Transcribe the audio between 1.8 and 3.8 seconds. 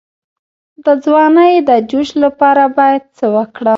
جوش لپاره باید څه وکړم؟